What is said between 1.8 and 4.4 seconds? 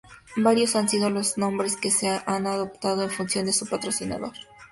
se ha adoptado en función de su patrocinador.